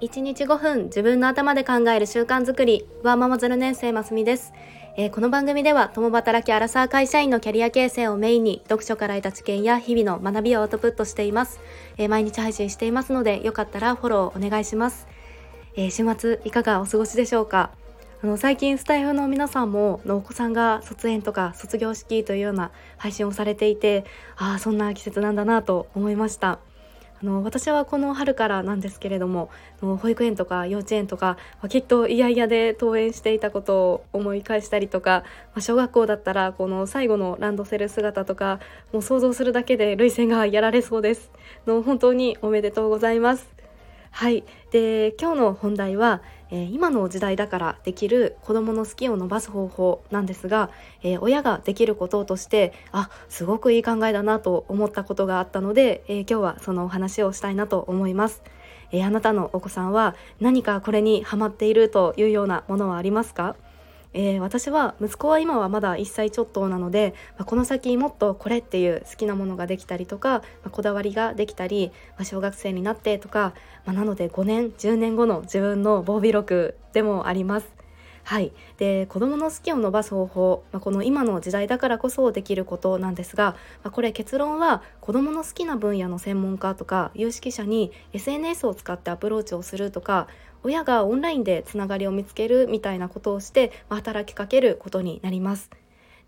[0.00, 2.86] 1日5分自分の頭で考える習慣づくり。
[3.02, 4.52] ワーママ0年生ますみです、
[4.96, 11.58] えー、この番組では共働きアラサー会社員のキャリア形成をメインに読書から得た知見や日々の学びをアウトプットしています、
[11.96, 15.08] えー、毎日配信していますのでよかったらフォローお願いします、
[15.74, 17.70] えー、週末いかがお過ごしでしょうか？
[18.22, 24.04] あの最近スタイフの皆さんものお子さんが卒園とか卒業式というような配信をされていて
[24.36, 26.58] ああそんな季節なんだなと思いました。
[27.20, 29.50] あの私はこの春からなんですけれども
[29.80, 31.36] 保育園とか幼稚園とか
[31.68, 38.60] きっと嫌々で登園していたことを思い返したりとか、まあ、小学校だったらこの最後のランドセル姿とか
[38.92, 41.30] もう想像するだけで涙腺がやられそうです。
[41.66, 43.57] の本当におめでとうございます。
[44.18, 50.70] はいで今日の本題はえー、今の時代だからできる子どもの好きを伸ばす方法なんですが、
[51.02, 58.42] えー、親ができることとしてあすごくいい考えだなと思ったことがあったので、えー、今日はそのお話をしたいなと思います。
[58.90, 63.54] えあなたのお子さんは何かこれにハマっているというようなものはありますか？
[64.20, 73.54] えー、私は息子は今はまだ1歳ちょっとなので、まあ、この先もっとこれっていう好きなものができたりとか、まあ、こだわりができたり、まあ、小学生になってとか、
[73.86, 77.77] まなので5年10年後の自分の防備録でもあります。
[78.28, 90.28] はい、で子どもの好きを伸ばす方法、まあ、この今の時代だからこそできることなんですが、まあ、これ結論は子どもの好きな分野の専門家とか有識者に SNS を使ってアプローチをするとか
[90.62, 95.70] 親がオンラインでつながりを見つけるみたいなことをして、まあ、働きかけることになります。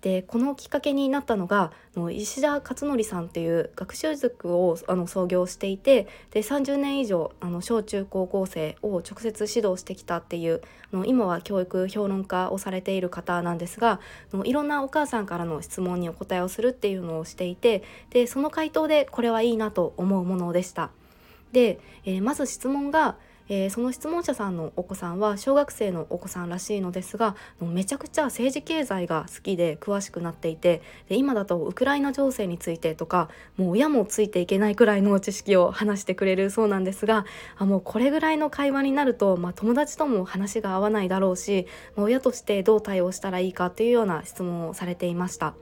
[0.00, 10.60] でこのきっかけになったのがの石田勝則さんっていう学習塾をあの創業していてで30年以上あの小中高校生を直接指導してきたっていう
[10.92, 14.00] あの今は教育評論家をされている方なんですが
[14.32, 20.90] のいろんなお母さんからの質問にお答えをするっていうのをしていてでその回答でこれはいいなと思うものでした。
[21.52, 23.16] で、えー、まず質問が
[23.48, 37.24] えー、その質問者さんのお子さんは小学生のお子さんらしいのですがめちゃくちゃ政治経済が好きで詳しくなっていてで今だとウクライナ情勢についてとかもう親もついていけないくらいの知識を話してくれるそうなんですが
[37.56, 45.54] あもうこれぐらいの会話になると、まあ、友達とも話が合わないだろうし、まあ、親としてどう対応したらいいかっていうような質問をされていました。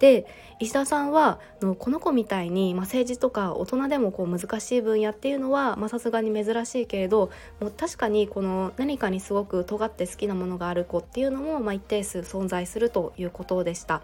[0.00, 0.26] で
[0.58, 7.30] 石田さんはのこの子みたいに、まあ、政治とか大人でもこう難しい分野っていうのはさすがに珍しいけれど
[7.60, 14.02] もう確かにこの何かにすごく尖って好きなものがある子っていうのも、まあ、一定数存在するということでした。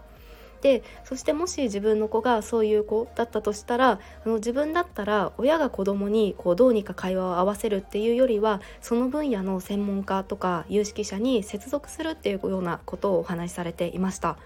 [0.61, 14.37] でそしてもし自分の子がそういう子だったとしたらあの自分だったら親が子供にこうどうにか会話を合わせるっていうよりはその分野の専門家とか有識者に接続するっていうようなことをお話しされていました。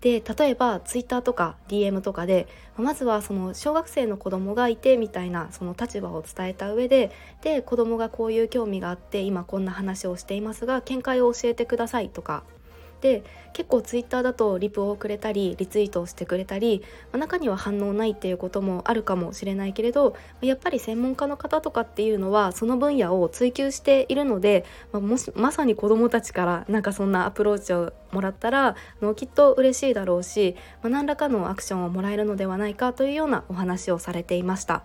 [0.00, 7.10] で例えば Twitter とか DM とかでまずはその小学生の子供がいてみたいなその立場を伝えた上で
[7.42, 12.44] で子供がこういう興味があって今こんな話をしていますが見解を教えてくださいとか
[13.00, 13.22] で
[13.52, 34.84] 結構ツイッターだとリプをくれたりリツイートをしてくれたり、まあ、中には反応ないっていうこともあるかもしれないけれどやっぱり専門家の方とかっていうのはその分野を追求しているので、まあ、もしまさに子どもたちからなんかそんなアプローチをもらったらのきっと嬉しいだろうし、まあ、何らかのアクションをもらえるのではないかというようなお話をされていました。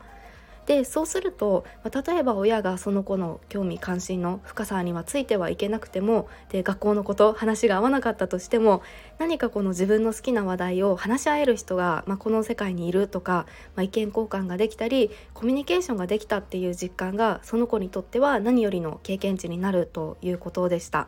[0.66, 8.82] でそうすると、まあ、例えば親がその子の興味関心の深さにはついてはいけなくてもで学校のこと話が合わなかったとしても
[9.20, 13.46] 何かこの自分の好きな話題を話し合える人が、まあ、この世界にいるとか、
[13.76, 21.08] まあ、意見交換ができたりコミュニケーションができたっていう実感がその子にとっては何よりの経験値になるということでした。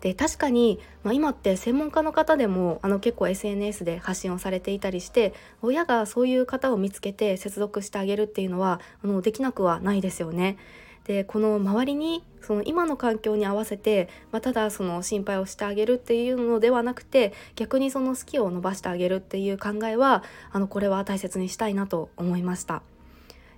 [0.00, 10.56] で確かに、まあ、今って専門家の方でもあの結構 SNS で発信をされていたりして親がそういう方を見つけて接続してあげるっていうのはあのできなくはないですよね。
[11.04, 20.22] でこの周りにその今の環境に合わせて、まあ、ただその心配をしてあげるっていうのではなくて逆にその好きを伸ばしてあげるっていう考えは
[20.52, 22.82] あのこれは大切にしたいなと思いました。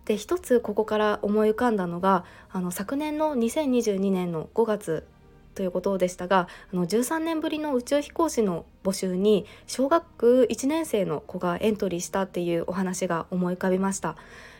[0.04, 5.06] で一つここから思い浮かんだのがあの昨年の2022年の5月
[5.54, 14.16] ということでしたがあの13年ぶりの宇宙飛行士の募集に小学1年生の子がエントリーしたっていうお話が思い浮かびました。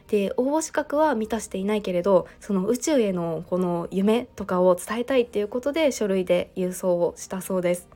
[0.09, 7.88] で応募資格は満たしていないけれどその宇宙へのこの夢とかを伝えたいっていうことで書類で郵送をしたそうです。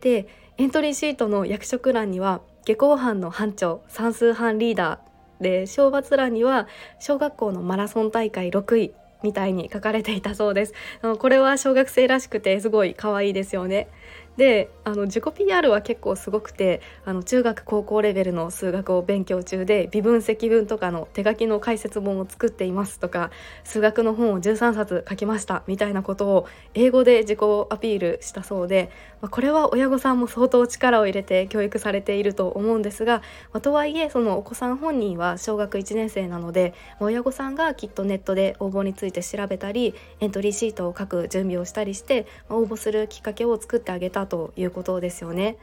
[0.00, 0.26] で
[0.58, 6.68] エントリーシートの役職欄には下校班の班長算数班リーダーで賞罰欄には
[6.98, 8.94] 小学校のマラソン大会6位
[9.24, 10.74] みたいに書かれていたそうです。
[11.18, 13.88] これは小学生らしくてすごい可愛いですよね。
[14.36, 23.30] であの自己 PR は結構すごくてあの中学高校レベルの数学を勉強中で微分積分とかの手書きの解説本を作っていますとか
[23.62, 27.38] 数学の本を13冊書きましたみたいなことを英語で自己
[27.70, 28.90] アピールしたそうで、
[29.22, 33.22] まあ、これは親御さんも相当力を入れて教育されていると思うんですが、
[33.52, 45.56] まあ、とはいえそのお子さん本人は小学1年生なので親御さんがきっとネットで応募について調べたりエントリーシートを書く準備をしたりして、ま、応募するきっかけを作ってあげたということですよね。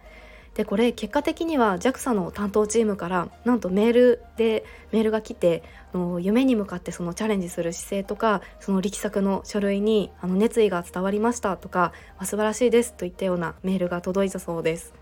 [0.55, 5.63] でこれ結果的には JAXA の担当チームからなんとメールでメールが来て
[5.93, 15.00] の夢に向かってそのチャレンジする姿勢とかその力作の書類にあの熱意が伝わりましたとか、ま、素晴らしいですといったようなメールが届いたそうです。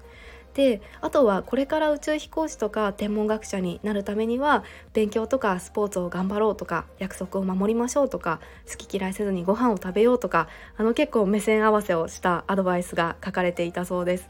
[0.54, 4.64] であとはこれから宇宙飛行士とか天文学者になるためには
[4.94, 14.30] 勉強とかスポーツを頑張ろうとか約束を守りましょうとか好き嫌いせずにご飯を食べようとかあの結構目線合わせをしたアドバイスが書かれていたそうです。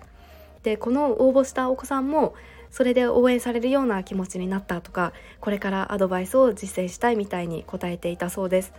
[0.63, 2.35] でこの応募したお子さんも
[2.69, 8.73] それで応援されるような気持ちになったとかこれからアドバイスを実践したいみたいに答えていたそうです。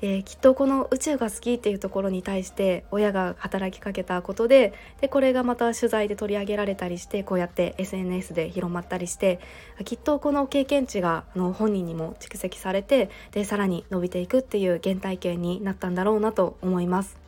[0.00, 9.40] できっとこの宇宙が好きっていうところに対して親が働きかけたことででこれがまた取材で取り上げられたりしてこうやって SNS で広まったりして
[9.84, 17.19] きっとこの経験値があの本人にも蓄積されてでさらに伸びていくっていう原体験になったんだろうなと思います。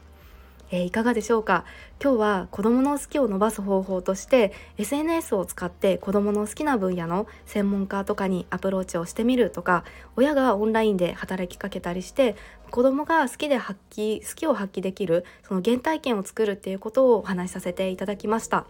[0.72, 1.64] えー、いかがでしょうか？
[2.02, 9.84] 今日は子どもの好きを伸ばす方法として SNS を使って子どもの好きな分野の専門家とかにアプローチをしてみるとか
[10.16, 12.34] 親がオンラインで働きかけたりして
[12.70, 18.66] 子どもが好きで発揮好きを発揮できるその原体験を作るっていうことをお話しさせていただきました。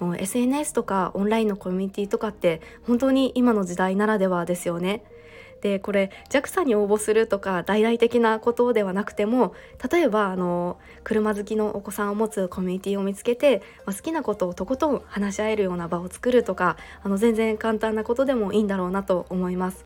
[0.00, 5.04] もう SNS とかオンラインのコミュニティとかって本当に今の時代ならではですよね。
[5.60, 9.54] でこれ JAXA に応募するとか大々的なことではなくても
[9.90, 19.84] 例えばあの車好きのお子さんを持つコミュニティを見つけて、まあ、好きなことをとことん話し合えるような場を作るとかあの全然簡単なことでもいいんだろうなと思います。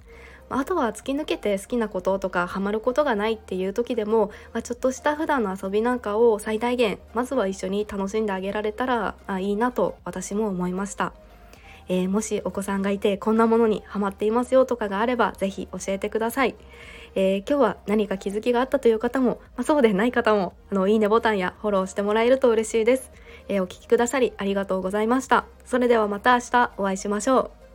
[0.51, 11.13] あとは突き抜けて好きなこととかハマることがないっていう時でも、まあ、ちょっとした普段の遊びなんかを最大限まずは一緒に楽しんであげられたらいいなと私も思いました。
[11.89, 16.55] えー、もしお子さんがいてこんなものにハマっていますよとかがあれば是非教えてください。
[17.15, 23.11] えー、今日は何か気づきがあったという方も、まあ、そうでない方もあのいいねボタンやフォローしてもらえると嬉しいです。
[23.49, 25.47] えー、お聴きくださりありがとうございました。
[25.65, 27.68] それではまた明日お会いしましょう。